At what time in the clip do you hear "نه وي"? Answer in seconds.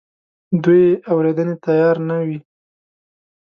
2.09-2.37